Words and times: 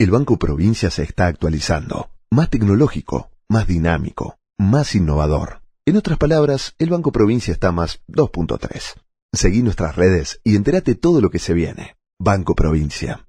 El 0.00 0.12
Banco 0.12 0.38
Provincia 0.38 0.90
se 0.90 1.02
está 1.02 1.26
actualizando, 1.26 2.10
más 2.30 2.50
tecnológico, 2.50 3.32
más 3.48 3.66
dinámico, 3.66 4.38
más 4.56 4.94
innovador. 4.94 5.60
En 5.86 5.96
otras 5.96 6.18
palabras, 6.18 6.76
el 6.78 6.88
Banco 6.88 7.10
Provincia 7.10 7.50
está 7.50 7.72
más 7.72 8.00
2.3. 8.06 8.94
Seguí 9.32 9.60
nuestras 9.64 9.96
redes 9.96 10.40
y 10.44 10.54
entérate 10.54 10.94
todo 10.94 11.20
lo 11.20 11.30
que 11.30 11.40
se 11.40 11.52
viene. 11.52 11.96
Banco 12.16 12.54
Provincia. 12.54 13.24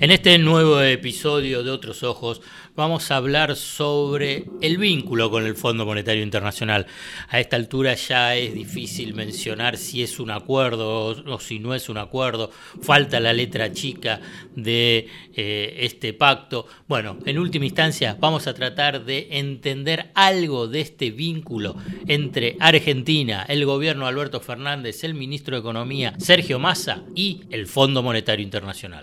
En 0.00 0.10
este 0.10 0.36
nuevo 0.38 0.80
episodio 0.80 1.62
de 1.62 1.70
Otros 1.70 2.02
Ojos 2.02 2.42
vamos 2.74 3.12
a 3.12 3.16
hablar 3.16 3.54
sobre 3.54 4.44
el 4.60 4.76
vínculo 4.76 5.30
con 5.30 5.46
el 5.46 5.54
Fondo 5.54 5.86
Monetario 5.86 6.24
Internacional. 6.24 6.86
A 7.28 7.38
esta 7.38 7.54
altura 7.54 7.94
ya 7.94 8.34
es 8.34 8.54
difícil 8.54 9.14
mencionar 9.14 9.76
si 9.76 10.02
es 10.02 10.18
un 10.18 10.32
acuerdo 10.32 11.24
o, 11.24 11.38
si 11.38 11.60
no 11.60 11.74
es 11.74 11.88
un 11.88 11.98
acuerdo. 11.98 12.50
Falta 12.82 13.20
la 13.20 13.32
letra 13.32 13.72
chica 13.72 14.20
de 14.56 15.06
eh, 15.32 15.76
este 15.78 16.12
pacto. 16.12 16.66
Bueno, 16.88 17.16
en 17.24 17.38
última 17.38 17.66
instancia 17.66 18.16
vamos 18.18 18.48
a 18.48 18.54
tratar 18.54 19.04
de 19.04 19.28
entender 19.30 20.10
algo 20.14 20.66
de 20.66 20.80
este 20.80 21.12
vínculo 21.12 21.76
entre 22.08 22.56
Argentina, 22.58 23.46
el 23.48 23.64
gobierno 23.64 24.08
Alberto 24.08 24.40
Fernández, 24.40 25.04
el 25.04 25.14
ministro 25.14 25.54
de 25.54 25.60
Economía 25.60 26.14
Sergio 26.18 26.58
Massa 26.58 27.04
y 27.14 27.44
el 27.50 27.68
Fondo 27.68 28.02
Monetario 28.02 28.42
Internacional. 28.42 29.02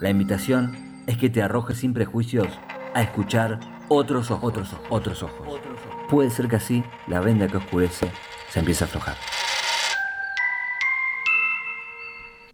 La 0.00 0.10
invitación 0.10 1.02
es 1.06 1.16
que 1.16 1.30
te 1.30 1.42
arrojes 1.42 1.78
sin 1.78 1.94
prejuicios 1.94 2.48
a 2.94 3.02
escuchar 3.02 3.60
otros 3.88 4.30
ojos, 4.30 4.52
otros 4.52 4.72
ojos, 4.72 4.88
otros 4.90 5.22
ojos. 5.22 6.06
Puede 6.08 6.30
ser 6.30 6.48
que 6.48 6.56
así 6.56 6.82
la 7.06 7.20
venda 7.20 7.48
que 7.48 7.56
oscurece 7.56 8.10
se 8.50 8.58
empiece 8.58 8.84
a 8.84 8.86
aflojar. 8.86 9.16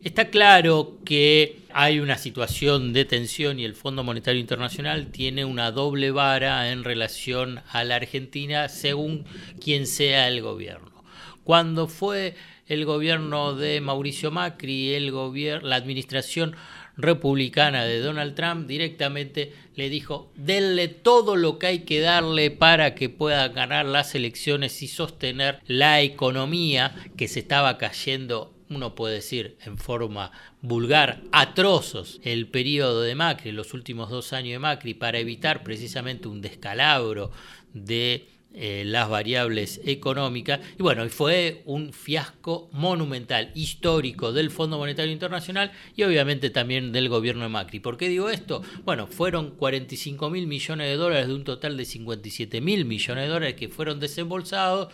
Está 0.01 0.31
claro 0.31 0.99
que 1.05 1.63
hay 1.73 2.01
una 2.01 2.19
situación 2.19 2.93
de 2.93 3.05
tensión 3.05 3.59
y 3.59 3.65
el 3.65 3.75
Fondo 3.75 4.05
Monetario 4.05 4.41
Internacional 4.41 5.09
tiene 5.09 5.45
una 5.45 5.73
doble 5.73 6.13
vara 6.13 6.71
en 6.71 6.85
relación 6.85 7.61
a 7.71 7.83
la 7.85 7.97
Argentina 7.97 8.69
según 8.69 9.25
quien 9.61 9.87
sea 9.87 10.29
el 10.29 10.41
gobierno. 10.41 11.05
Cuando 11.43 11.89
fue 11.89 12.37
el 12.69 12.85
gobierno 12.85 13.55
de 13.55 13.81
Mauricio 13.81 14.31
Macri, 14.31 14.95
el 14.95 15.11
gobierno, 15.11 15.69
la 15.69 15.77
administración 15.77 16.55
republicana 16.99 17.85
de 17.85 18.01
Donald 18.01 18.35
Trump 18.35 18.67
directamente 18.67 19.55
le 19.77 19.89
dijo, 19.89 20.31
denle 20.37 20.89
todo 20.89 21.37
lo 21.37 21.59
que 21.59 21.69
hay 21.69 21.79
que 21.81 22.01
darle 22.01 22.51
para 22.51 22.95
que 22.95 23.09
pueda 23.09 23.49
ganar 23.49 23.87
las 23.87 24.15
elecciones 24.15 24.83
y 24.83 24.89
sostener 24.89 25.61
la 25.67 26.03
economía 26.03 26.95
que 27.17 27.29
se 27.29 27.41
estaba 27.41 27.79
cayendo 27.79 28.53
uno 28.71 28.95
puede 28.95 29.15
decir 29.15 29.57
en 29.65 29.79
forma 29.79 30.31
vulgar, 30.61 31.23
a 31.33 31.55
trozos 31.55 32.21
el 32.23 32.49
periodo 32.49 33.01
de 33.03 33.15
Macri, 33.15 33.53
los 33.53 33.73
últimos 33.73 34.11
dos 34.11 34.33
años 34.33 34.53
de 34.53 34.59
Macri, 34.59 34.95
para 34.95 35.19
evitar 35.19 35.63
precisamente 35.63 36.29
un 36.29 36.43
descalabro 36.43 37.31
de 37.73 38.29
eh, 38.61 38.83
las 38.85 39.09
variables 39.09 39.81
económicas. 39.85 40.59
Y 40.77 40.83
bueno, 40.83 41.09
fue 41.11 41.63
un 41.65 41.93
fiasco 41.93 42.69
monumental, 42.73 43.53
histórico 43.55 44.33
del 44.33 44.51
Fondo 44.51 44.79
Monetario 44.79 45.13
Internacional 45.13 45.71
y 45.95 46.03
obviamente 46.03 46.51
también 46.51 46.91
del 46.91 47.09
gobierno 47.09 47.45
de 47.45 47.51
Macri. 47.51 47.79
¿Por 47.79 47.97
qué 47.97 48.09
digo 48.09 48.31
esto? 48.31 48.63
Bueno, 48.85 49.07
fueron 49.07 49.53
45 49.53 50.29
mil 50.31 50.49
millones 50.49 50.89
de 50.89 50.97
dólares 50.97 51.29
de 51.29 51.35
un 51.35 51.45
total 51.45 51.77
de 51.77 51.85
57 51.85 52.61
mil 52.61 52.85
millones 52.85 53.25
de 53.25 53.31
dólares 53.31 53.55
que 53.55 53.69
fueron 53.69 54.01
desembolsados 54.01 54.89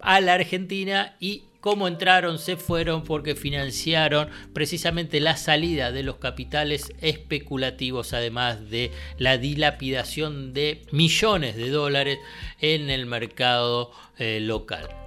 a 0.00 0.20
la 0.20 0.34
Argentina 0.34 1.16
y 1.20 1.44
cómo 1.60 1.88
entraron, 1.88 2.38
se 2.38 2.56
fueron 2.56 3.04
porque 3.04 3.34
financiaron 3.34 4.28
precisamente 4.52 5.18
la 5.20 5.36
salida 5.36 5.92
de 5.92 6.02
los 6.02 6.16
capitales 6.16 6.92
especulativos, 7.00 8.12
además 8.12 8.68
de 8.68 8.90
la 9.18 9.38
dilapidación 9.38 10.52
de 10.52 10.82
millones 10.92 11.56
de 11.56 11.70
dólares 11.70 12.18
en 12.60 12.90
el 12.90 13.06
mercado 13.06 13.92
eh, 14.18 14.40
local 14.40 15.03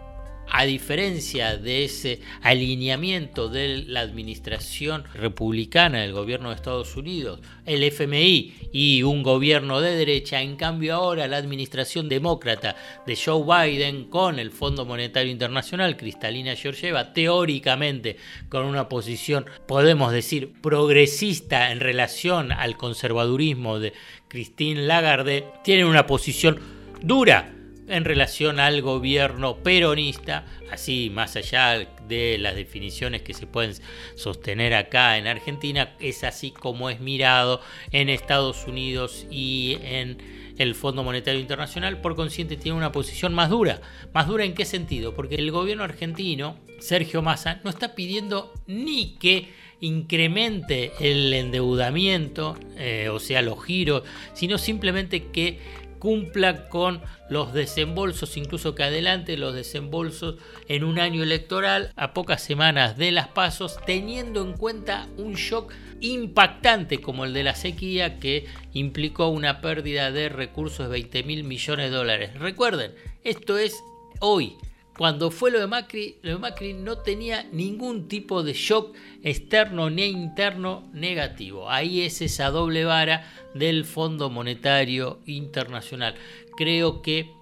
a 0.49 0.65
diferencia 0.65 1.57
de 1.57 1.85
ese 1.85 2.21
alineamiento 2.41 3.49
de 3.49 3.83
la 3.87 4.01
administración 4.01 5.03
republicana 5.13 6.01
del 6.01 6.13
gobierno 6.13 6.49
de 6.49 6.55
Estados 6.55 6.95
Unidos, 6.95 7.39
el 7.65 7.83
FMI 7.83 8.69
y 8.71 9.03
un 9.03 9.23
gobierno 9.23 9.81
de 9.81 9.95
derecha, 9.95 10.41
en 10.41 10.55
cambio 10.55 10.95
ahora 10.95 11.27
la 11.27 11.37
administración 11.37 12.09
demócrata 12.09 12.75
de 13.05 13.15
Joe 13.15 13.43
Biden 13.43 14.05
con 14.05 14.39
el 14.39 14.51
Fondo 14.51 14.85
Monetario 14.85 15.31
Internacional, 15.31 15.97
Cristalina 15.97 16.55
Georgieva, 16.55 17.13
teóricamente 17.13 18.17
con 18.49 18.65
una 18.65 18.89
posición, 18.89 19.45
podemos 19.67 20.11
decir, 20.11 20.53
progresista 20.61 21.71
en 21.71 21.79
relación 21.79 22.51
al 22.51 22.77
conservadurismo 22.77 23.79
de 23.79 23.93
Christine 24.27 24.81
Lagarde, 24.81 25.45
tiene 25.63 25.85
una 25.85 26.07
posición 26.07 26.59
dura 27.01 27.53
en 27.87 28.05
relación 28.05 28.59
al 28.59 28.81
gobierno 28.81 29.57
peronista, 29.57 30.45
así 30.71 31.09
más 31.13 31.35
allá 31.35 31.87
de 32.07 32.37
las 32.37 32.55
definiciones 32.55 33.21
que 33.21 33.33
se 33.33 33.47
pueden 33.47 33.73
sostener 34.15 34.73
acá 34.73 35.17
en 35.17 35.27
Argentina, 35.27 35.95
es 35.99 36.23
así 36.23 36.51
como 36.51 36.89
es 36.89 36.99
mirado 36.99 37.61
en 37.91 38.09
Estados 38.09 38.67
Unidos 38.67 39.25
y 39.31 39.77
en 39.81 40.17
el 40.57 40.75
Fondo 40.75 41.03
Monetario 41.03 41.39
Internacional, 41.39 42.01
por 42.01 42.15
consciente 42.15 42.57
tiene 42.57 42.77
una 42.77 42.91
posición 42.91 43.33
más 43.33 43.49
dura. 43.49 43.81
¿Más 44.13 44.27
dura 44.27 44.43
en 44.43 44.53
qué 44.53 44.65
sentido? 44.65 45.13
Porque 45.13 45.35
el 45.35 45.51
gobierno 45.51 45.83
argentino, 45.83 46.57
Sergio 46.79 47.21
Massa, 47.21 47.61
no 47.63 47.69
está 47.69 47.93
pidiendo 47.95 48.53
ni 48.65 49.15
que 49.17 49.49
incremente 49.79 50.91
el 50.99 51.31
endeudamiento, 51.33 52.57
eh, 52.77 53.09
o 53.09 53.19
sea, 53.19 53.43
los 53.43 53.63
giros, 53.63 54.03
sino 54.33 54.57
simplemente 54.57 55.27
que 55.27 55.59
cumpla 55.99 56.69
con 56.69 57.01
los 57.29 57.53
desembolsos, 57.53 58.37
incluso 58.37 58.75
que 58.75 58.83
adelante 58.83 59.37
los 59.37 59.53
desembolsos 59.53 60.35
en 60.67 60.83
un 60.83 60.99
año 60.99 61.23
electoral, 61.23 61.91
a 61.95 62.13
pocas 62.13 62.41
semanas 62.41 62.97
de 62.97 63.11
las 63.11 63.27
pasos, 63.27 63.77
teniendo 63.85 64.41
en 64.41 64.53
cuenta 64.53 65.07
un 65.17 65.33
shock 65.33 65.73
impactante 65.99 67.01
como 67.01 67.25
el 67.25 67.33
de 67.33 67.43
la 67.43 67.55
sequía 67.55 68.19
que 68.19 68.45
implicó 68.73 69.27
una 69.27 69.61
pérdida 69.61 70.11
de 70.11 70.29
recursos 70.29 70.87
de 70.87 70.91
20 70.91 71.23
mil 71.23 71.43
millones 71.43 71.89
de 71.89 71.97
dólares. 71.97 72.33
Recuerden, 72.39 72.93
esto 73.23 73.57
es 73.57 73.73
hoy. 74.19 74.57
Cuando 74.97 75.29
fue 75.29 75.51
lo 75.51 75.59
de 75.59 75.67
Macri, 75.67 76.17
lo 76.23 76.31
de 76.31 76.37
Macri 76.39 76.73
no 76.73 76.97
tenía 76.97 77.43
ningún 77.51 78.07
tipo 78.07 78.41
de 78.41 78.53
shock 78.53 78.95
externo 79.23 79.89
ni 79.89 80.05
interno 80.05 80.89
negativo. 80.91 81.69
Ahí 81.69 82.01
es 82.01 82.21
esa 82.21 82.49
doble 82.49 82.83
vara 82.83 83.31
del 83.53 83.85
Fondo 83.85 84.29
Monetario 84.29 85.19
Internacional. 85.25 86.15
Creo 86.55 87.01
que 87.03 87.37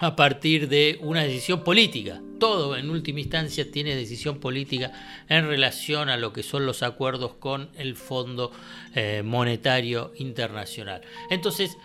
a 0.00 0.16
partir 0.16 0.68
de 0.68 0.98
una 1.02 1.22
decisión 1.22 1.62
política. 1.62 2.22
Todo 2.38 2.74
en 2.74 2.88
última 2.88 3.20
instancia 3.20 3.70
tiene 3.70 3.94
decisión 3.94 4.40
política 4.40 4.92
en 5.28 5.46
relación 5.46 6.08
a 6.08 6.16
lo 6.16 6.32
que 6.32 6.42
son 6.42 6.64
los 6.64 6.82
acuerdos 6.82 7.34
con 7.34 7.68
el 7.76 7.96
Fondo 7.96 8.50
eh, 8.94 9.22
Monetario 9.22 10.12
Internacional. 10.16 11.02
Entonces, 11.28 11.76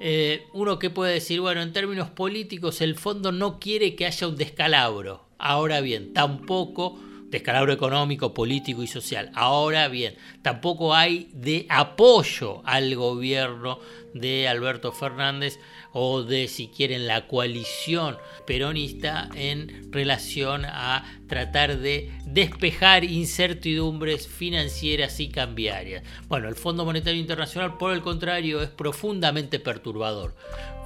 eh, 0.00 0.46
uno 0.54 0.78
que 0.78 0.88
puede 0.88 1.12
decir, 1.12 1.40
bueno, 1.40 1.60
en 1.60 1.74
términos 1.74 2.08
políticos 2.08 2.80
el 2.80 2.96
fondo 2.96 3.32
no 3.32 3.60
quiere 3.60 3.94
que 3.94 4.06
haya 4.06 4.26
un 4.26 4.36
descalabro. 4.36 5.26
Ahora 5.38 5.80
bien, 5.82 6.12
tampoco 6.14 6.98
descalabro 7.30 7.72
económico, 7.72 8.34
político 8.34 8.82
y 8.82 8.86
social. 8.86 9.30
Ahora 9.34 9.88
bien, 9.88 10.16
tampoco 10.42 10.94
hay 10.94 11.30
de 11.32 11.66
apoyo 11.68 12.62
al 12.64 12.94
gobierno 12.96 13.78
de 14.14 14.48
Alberto 14.48 14.92
Fernández 14.92 15.58
o 15.92 16.22
de, 16.22 16.48
si 16.48 16.68
quieren, 16.68 17.06
la 17.06 17.26
coalición 17.26 18.16
peronista 18.46 19.28
en 19.34 19.92
relación 19.92 20.64
a 20.64 21.04
tratar 21.28 21.78
de 21.78 22.12
despejar 22.26 23.04
incertidumbres 23.04 24.28
financieras 24.28 25.20
y 25.20 25.28
cambiarias. 25.28 26.02
Bueno, 26.28 26.48
el 26.48 26.54
Fondo 26.54 26.84
Monetario 26.84 27.20
Internacional, 27.20 27.76
por 27.78 27.92
el 27.92 28.02
contrario, 28.02 28.62
es 28.62 28.70
profundamente 28.70 29.58
perturbador. 29.58 30.34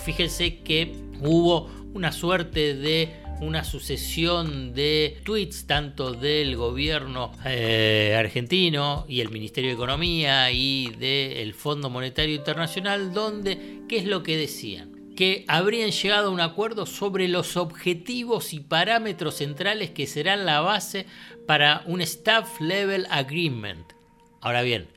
Fíjense 0.00 0.58
que 0.58 0.92
hubo 1.20 1.70
una 1.94 2.12
suerte 2.12 2.74
de 2.74 3.23
una 3.40 3.64
sucesión 3.64 4.74
de 4.74 5.20
tweets 5.24 5.66
tanto 5.66 6.12
del 6.12 6.56
gobierno 6.56 7.32
eh, 7.44 8.14
argentino 8.18 9.04
y 9.08 9.20
el 9.20 9.30
Ministerio 9.30 9.70
de 9.70 9.74
Economía 9.74 10.50
y 10.50 10.90
del 10.98 11.54
Fondo 11.54 11.90
Monetario 11.90 12.34
Internacional 12.34 13.12
donde, 13.12 13.82
¿qué 13.88 13.98
es 13.98 14.04
lo 14.06 14.22
que 14.22 14.36
decían? 14.36 14.94
que 15.14 15.44
habrían 15.46 15.90
llegado 15.90 16.28
a 16.28 16.32
un 16.32 16.40
acuerdo 16.40 16.86
sobre 16.86 17.28
los 17.28 17.56
objetivos 17.56 18.52
y 18.52 18.60
parámetros 18.60 19.36
centrales 19.36 19.90
que 19.90 20.06
serán 20.06 20.44
la 20.44 20.60
base 20.60 21.06
para 21.46 21.82
un 21.86 22.00
Staff 22.00 22.60
Level 22.60 23.06
Agreement. 23.10 23.92
Ahora 24.40 24.62
bien, 24.62 24.88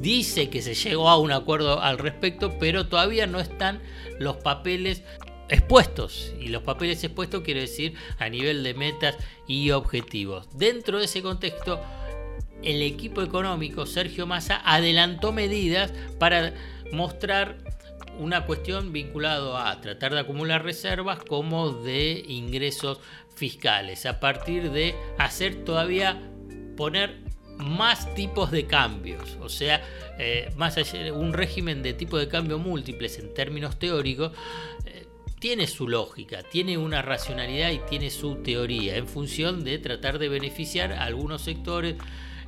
dice 0.00 0.50
que 0.50 0.62
se 0.62 0.74
llegó 0.74 1.08
a 1.08 1.18
un 1.18 1.32
acuerdo 1.32 1.80
al 1.80 1.98
respecto, 1.98 2.58
pero 2.58 2.88
todavía 2.88 3.26
no 3.26 3.40
están 3.40 3.80
los 4.18 4.36
papeles 4.36 5.02
expuestos. 5.48 6.32
Y 6.40 6.48
los 6.48 6.62
papeles 6.62 7.02
expuestos 7.04 7.42
quiere 7.42 7.62
decir 7.62 7.94
a 8.18 8.28
nivel 8.28 8.62
de 8.62 8.74
metas 8.74 9.16
y 9.46 9.70
objetivos. 9.70 10.48
Dentro 10.56 10.98
de 10.98 11.06
ese 11.06 11.22
contexto, 11.22 11.80
el 12.62 12.82
equipo 12.82 13.22
económico, 13.22 13.86
Sergio 13.86 14.26
Massa, 14.26 14.60
adelantó 14.64 15.32
medidas 15.32 15.92
para 16.18 16.54
mostrar 16.92 17.58
una 18.18 18.44
cuestión 18.46 18.92
vinculada 18.92 19.70
a 19.70 19.80
tratar 19.80 20.12
de 20.12 20.20
acumular 20.20 20.64
reservas 20.64 21.20
como 21.22 21.70
de 21.70 22.24
ingresos 22.26 22.98
fiscales, 23.34 24.06
a 24.06 24.18
partir 24.18 24.72
de 24.72 24.96
hacer 25.18 25.64
todavía 25.64 26.20
poner 26.76 27.20
más 27.58 28.12
tipos 28.14 28.50
de 28.50 28.66
cambios, 28.66 29.36
o 29.40 29.48
sea, 29.48 29.82
eh, 30.18 30.50
más 30.56 30.76
allá, 30.76 31.12
un 31.12 31.32
régimen 31.32 31.82
de 31.82 31.92
tipo 31.92 32.18
de 32.18 32.28
cambio 32.28 32.58
múltiples 32.58 33.18
en 33.18 33.34
términos 33.34 33.78
teóricos, 33.78 34.32
tiene 35.38 35.66
su 35.66 35.88
lógica, 35.88 36.42
tiene 36.42 36.78
una 36.78 37.02
racionalidad 37.02 37.70
y 37.70 37.78
tiene 37.88 38.10
su 38.10 38.36
teoría 38.36 38.96
en 38.96 39.06
función 39.06 39.64
de 39.64 39.78
tratar 39.78 40.18
de 40.18 40.28
beneficiar 40.28 40.92
a 40.92 41.04
algunos 41.04 41.42
sectores 41.42 41.96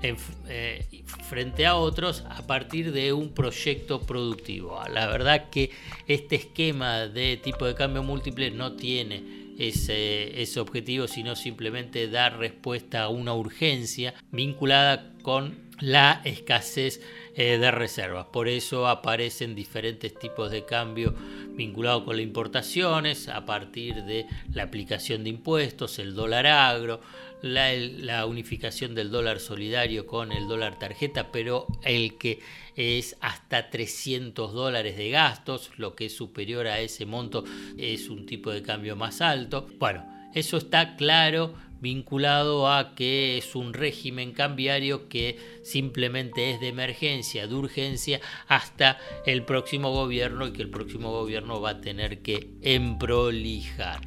eh, 0.03 0.87
frente 1.29 1.67
a 1.67 1.77
otros 1.77 2.25
a 2.31 2.47
partir 2.47 2.93
de 2.93 3.13
un 3.13 3.35
proyecto 3.35 4.01
productivo. 4.01 4.81
La 4.93 5.07
verdad 5.07 5.51
que 5.51 5.71
este 6.07 6.37
esquema 6.37 7.07
de 7.07 7.37
tipo 7.37 7.67
de 7.67 7.75
cambio 7.75 8.03
múltiple 8.03 8.51
no 8.51 8.73
tiene 8.73 9.55
ese, 9.59 10.41
ese 10.41 10.59
objetivo, 10.59 11.07
sino 11.07 11.37
simplemente 11.37 12.09
dar 12.09 12.39
respuesta 12.39 13.03
a 13.03 13.09
una 13.11 13.35
urgencia 13.35 14.15
vinculada 14.33 15.13
con 15.23 15.71
la 15.81 16.23
escasez 16.25 17.01
eh, 17.35 17.59
de 17.59 17.71
reservas. 17.71 18.27
Por 18.27 18.49
eso 18.49 18.87
aparecen 18.89 19.55
diferentes 19.55 20.19
tipos 20.19 20.51
de 20.51 20.65
cambio 20.65 21.15
vinculados 21.61 22.05
con 22.05 22.17
las 22.17 22.25
importaciones, 22.25 23.29
a 23.29 23.45
partir 23.45 24.05
de 24.05 24.27
la 24.55 24.63
aplicación 24.63 25.25
de 25.25 25.31
impuestos, 25.31 25.99
el 25.99 26.15
dólar 26.15 26.47
agro, 26.47 27.03
la, 27.43 28.25
unificación 28.25 28.95
del 28.95 29.11
dólar 29.11 29.41
solidario 29.41 30.07
con 30.07 30.33
el 30.33 30.49
dólar 30.49 30.79
tarjeta, 30.79 31.31
pero 31.31 31.67
el 31.85 32.17
que 32.17 32.39
es 32.77 33.15
hasta 33.21 33.69
300 33.69 34.55
dólares 34.55 34.97
de 34.97 35.11
gastos, 35.11 35.71
lo 35.77 35.95
que 35.95 36.07
es 36.07 36.17
superior 36.17 36.67
a 36.67 36.81
ese 36.81 37.05
monto 37.05 37.45
es 37.77 38.09
un 38.09 38.25
tipo 38.25 38.51
de 38.51 38.63
cambio 38.63 38.97
más 38.97 39.21
alto. 39.21 39.67
Bueno, 39.79 40.07
eso 40.35 40.57
está 40.57 40.97
claro 40.97 41.53
vinculado 41.81 42.71
a 42.71 42.95
que 42.95 43.39
es 43.39 43.55
un 43.55 43.73
régimen 43.73 44.33
cambiario 44.33 45.09
que 45.09 45.39
simplemente 45.63 46.51
es 46.51 46.61
de 46.61 46.69
emergencia, 46.69 47.47
de 47.47 47.55
urgencia, 47.55 48.21
hasta 48.47 48.99
el 49.27 49.45
próximo 49.45 49.91
gobierno 49.91 50.47
y 50.47 50.53
que 50.53 50.63
el 50.63 50.71
próximo 50.71 51.11
gobierno 51.11 51.61
va 51.61 51.71
a 51.71 51.81
tener 51.81 52.23
que 52.23 52.51
emprolijar. 52.63 54.01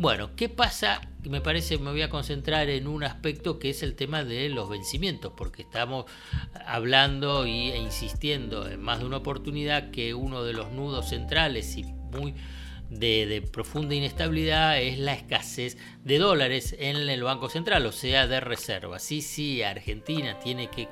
Bueno, 0.00 0.34
¿qué 0.34 0.48
pasa? 0.48 1.02
Me 1.24 1.42
parece 1.42 1.76
me 1.76 1.90
voy 1.90 2.00
a 2.00 2.08
concentrar 2.08 2.70
en 2.70 2.88
un 2.88 3.04
aspecto 3.04 3.58
que 3.58 3.68
es 3.68 3.82
el 3.82 3.96
tema 3.96 4.24
de 4.24 4.48
los 4.48 4.70
vencimientos, 4.70 5.34
porque 5.36 5.60
estamos 5.60 6.06
hablando 6.66 7.44
e 7.44 7.76
insistiendo 7.76 8.66
en 8.66 8.80
más 8.80 9.00
de 9.00 9.04
una 9.04 9.18
oportunidad 9.18 9.90
que 9.90 10.14
uno 10.14 10.42
de 10.42 10.54
los 10.54 10.72
nudos 10.72 11.10
centrales 11.10 11.76
y 11.76 11.84
muy 11.84 12.34
de, 12.90 13.48
profunda 13.52 13.94
inestabilidad 13.94 14.80
es 14.80 14.98
la 14.98 15.14
escasez 15.14 15.78
de 16.04 16.18
dólares 16.18 16.74
en 16.78 16.96
el 16.96 17.22
Banco 17.22 17.48
Central, 17.48 17.86
o 17.86 17.92
sea, 17.92 18.26
de 18.26 18.40
reservas. 18.40 19.02
Sí, 19.02 19.22
sí, 19.22 19.62
Argentina 19.62 20.38
tiene 20.40 20.68
que 20.68 20.88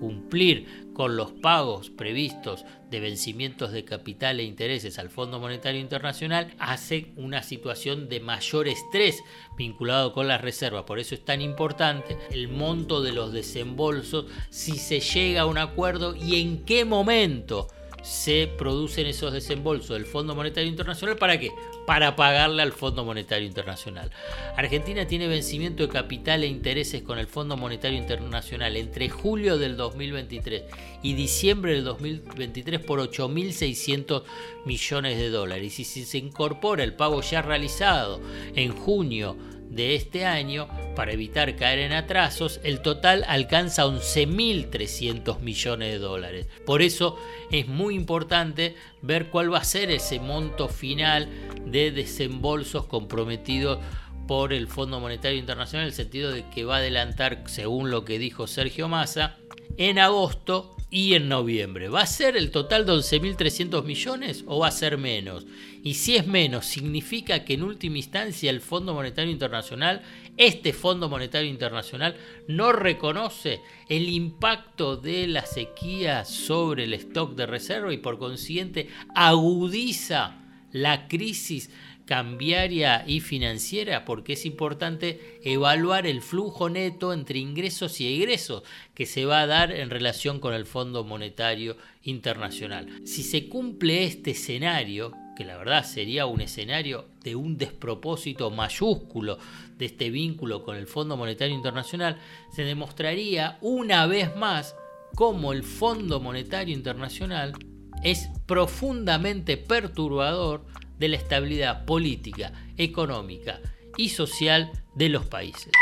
cumplir 0.00 0.86
con 0.92 1.16
los 1.16 1.32
pagos 1.32 1.90
previstos 1.90 2.64
de 2.90 3.00
vencimientos 3.00 3.72
de 3.72 3.84
capital 3.84 4.40
e 4.40 4.44
intereses 4.44 4.98
al 4.98 5.08
Fondo 5.08 5.38
Monetario 5.38 5.80
Internacional, 5.80 6.54
hace 6.58 7.12
una 7.16 7.42
situación 7.42 8.08
de 8.08 8.20
mayor 8.20 8.68
estrés 8.68 9.22
vinculado 9.56 10.12
con 10.12 10.28
las 10.28 10.40
reservas. 10.40 10.84
Por 10.84 10.98
eso 10.98 11.14
es 11.14 11.24
tan 11.24 11.40
importante 11.40 12.16
el 12.30 12.48
monto 12.48 13.02
de 13.02 13.12
los 13.12 13.32
desembolsos, 13.32 14.26
si 14.50 14.76
se 14.78 15.00
llega 15.00 15.42
a 15.42 15.46
un 15.46 15.58
acuerdo 15.58 16.14
y 16.14 16.40
en 16.40 16.64
qué 16.64 16.84
momento 16.84 17.68
se 18.02 18.48
producen 18.58 19.06
esos 19.06 19.32
desembolsos 19.32 19.90
del 19.90 20.06
Fondo 20.06 20.34
Monetario 20.34 20.68
Internacional. 20.68 21.16
¿Para 21.16 21.38
qué? 21.38 21.50
Para 21.86 22.16
pagarle 22.16 22.62
al 22.62 22.72
Fondo 22.72 23.04
Monetario 23.04 23.46
Internacional. 23.46 24.10
Argentina 24.56 25.06
tiene 25.06 25.28
vencimiento 25.28 25.82
de 25.82 25.88
capital 25.88 26.44
e 26.44 26.46
intereses 26.46 27.02
con 27.02 27.18
el 27.18 27.26
Fondo 27.26 27.56
Monetario 27.56 27.98
Internacional 27.98 28.76
entre 28.76 29.08
julio 29.08 29.58
del 29.58 29.76
2023 29.76 30.64
y 31.02 31.14
diciembre 31.14 31.74
del 31.74 31.84
2023 31.84 32.80
por 32.80 33.00
8.600 33.00 34.22
millones 34.64 35.18
de 35.18 35.30
dólares. 35.30 35.78
Y 35.78 35.84
si 35.84 36.04
se 36.04 36.18
incorpora 36.18 36.84
el 36.84 36.94
pago 36.94 37.20
ya 37.22 37.42
realizado 37.42 38.20
en 38.54 38.72
junio 38.72 39.36
de 39.68 39.94
este 39.94 40.24
año, 40.24 40.68
para 40.96 41.12
evitar 41.12 41.54
caer 41.54 41.78
en 41.78 41.92
atrasos, 41.92 42.58
el 42.64 42.80
total 42.80 43.24
alcanza 43.28 43.86
11.300 43.86 45.38
millones 45.38 45.92
de 45.92 45.98
dólares. 45.98 46.48
Por 46.64 46.82
eso 46.82 47.16
es 47.52 47.68
muy 47.68 47.94
importante 47.94 48.74
ver 49.02 49.26
cuál 49.26 49.52
va 49.52 49.58
a 49.58 49.64
ser 49.64 49.92
ese 49.92 50.18
monto 50.18 50.68
final 50.68 51.28
de 51.64 51.92
desembolsos 51.92 52.86
comprometidos 52.86 53.78
por 54.26 54.52
el 54.52 54.66
Fondo 54.66 54.98
Monetario 54.98 55.38
Internacional, 55.38 55.84
en 55.84 55.90
el 55.90 55.94
sentido 55.94 56.32
de 56.32 56.48
que 56.50 56.64
va 56.64 56.76
a 56.76 56.78
adelantar, 56.78 57.44
según 57.46 57.90
lo 57.90 58.04
que 58.04 58.18
dijo 58.18 58.48
Sergio 58.48 58.88
Massa, 58.88 59.36
en 59.76 60.00
agosto 60.00 60.75
y 60.90 61.14
en 61.14 61.28
noviembre. 61.28 61.88
¿Va 61.88 62.02
a 62.02 62.06
ser 62.06 62.36
el 62.36 62.50
total 62.50 62.86
de 62.86 62.92
11.300 62.92 63.84
millones 63.84 64.44
o 64.46 64.60
va 64.60 64.68
a 64.68 64.72
ser 64.72 64.98
menos? 64.98 65.46
Y 65.82 65.94
si 65.94 66.16
es 66.16 66.26
menos, 66.26 66.66
significa 66.66 67.44
que 67.44 67.54
en 67.54 67.62
última 67.62 67.98
instancia 67.98 68.50
el 68.50 68.60
Fondo 68.60 68.94
Monetario 68.94 69.30
Internacional, 69.30 70.02
este 70.36 70.72
Fondo 70.72 71.08
Monetario 71.08 71.50
Internacional, 71.50 72.16
no 72.48 72.72
reconoce 72.72 73.60
el 73.88 74.08
impacto 74.08 74.96
de 74.96 75.26
la 75.26 75.44
sequía 75.44 76.24
sobre 76.24 76.84
el 76.84 76.94
stock 76.94 77.34
de 77.34 77.46
reserva 77.46 77.92
y 77.92 77.98
por 77.98 78.18
consiguiente 78.18 78.88
agudiza 79.14 80.45
la 80.76 81.08
crisis 81.08 81.70
cambiaria 82.04 83.04
y 83.06 83.20
financiera 83.20 84.04
porque 84.04 84.34
es 84.34 84.46
importante 84.46 85.40
evaluar 85.42 86.06
el 86.06 86.22
flujo 86.22 86.68
neto 86.68 87.12
entre 87.12 87.40
ingresos 87.40 88.00
y 88.00 88.14
egresos 88.14 88.62
que 88.94 89.06
se 89.06 89.24
va 89.24 89.40
a 89.40 89.46
dar 89.46 89.72
en 89.72 89.90
relación 89.90 90.38
con 90.38 90.54
el 90.54 90.66
Fondo 90.66 91.02
Monetario 91.02 91.76
Internacional. 92.02 92.88
Si 93.04 93.22
se 93.22 93.48
cumple 93.48 94.04
este 94.04 94.30
escenario, 94.30 95.12
que 95.36 95.44
la 95.44 95.56
verdad 95.56 95.84
sería 95.84 96.26
un 96.26 96.40
escenario 96.40 97.08
de 97.24 97.34
un 97.34 97.58
despropósito 97.58 98.50
mayúsculo 98.50 99.38
de 99.76 99.86
este 99.86 100.10
vínculo 100.10 100.62
con 100.62 100.76
el 100.76 100.86
Fondo 100.86 101.16
Monetario 101.16 101.56
Internacional, 101.56 102.18
se 102.54 102.62
demostraría 102.62 103.58
una 103.62 104.06
vez 104.06 104.34
más 104.36 104.76
cómo 105.16 105.52
el 105.52 105.64
Fondo 105.64 106.20
Monetario 106.20 106.74
Internacional 106.74 107.54
es 108.02 108.30
profundamente 108.46 109.56
perturbador 109.56 110.64
de 110.98 111.08
la 111.08 111.16
estabilidad 111.16 111.84
política, 111.84 112.52
económica 112.76 113.60
y 113.96 114.10
social 114.10 114.70
de 114.94 115.08
los 115.08 115.26
países. 115.26 115.72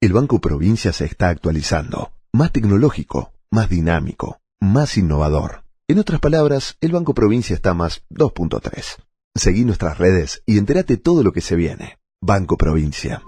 El 0.00 0.12
Banco 0.12 0.40
Provincia 0.40 0.92
se 0.92 1.04
está 1.04 1.28
actualizando, 1.28 2.12
más 2.32 2.52
tecnológico, 2.52 3.32
más 3.50 3.68
dinámico, 3.68 4.40
más 4.60 4.96
innovador. 4.96 5.64
En 5.88 5.98
otras 5.98 6.20
palabras, 6.20 6.76
el 6.80 6.92
Banco 6.92 7.14
Provincia 7.14 7.54
está 7.54 7.74
más 7.74 8.04
2.3. 8.10 8.96
Seguí 9.34 9.64
nuestras 9.64 9.98
redes 9.98 10.42
y 10.46 10.58
entérate 10.58 10.96
todo 10.96 11.22
lo 11.22 11.32
que 11.32 11.40
se 11.40 11.56
viene. 11.56 11.98
Banco 12.20 12.56
Provincia. 12.56 13.22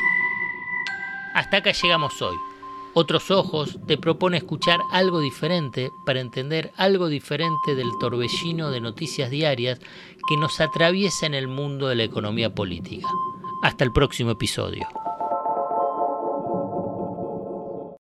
Hasta 1.35 1.59
acá 1.59 1.73
llegamos 1.73 2.21
hoy. 2.21 2.37
Otros 2.93 3.31
ojos 3.31 3.79
te 3.87 3.97
propone 3.97 4.39
escuchar 4.39 4.81
algo 4.91 5.21
diferente 5.21 5.93
para 6.05 6.21
entender 6.21 6.73
algo 6.77 7.09
diferente 7.09 7.77
del 7.77 7.89
torbellino 8.01 8.71
de 8.71 8.81
noticias 8.81 9.31
diarias 9.31 9.79
que 10.29 10.37
nos 10.37 10.61
atraviesa 10.61 11.27
en 11.27 11.35
el 11.35 11.47
mundo 11.47 11.87
de 11.87 11.95
la 11.95 12.03
economía 12.03 12.53
política. 12.53 13.07
Hasta 13.63 13.85
el 13.85 13.93
próximo 13.93 14.33
episodio. 14.33 14.89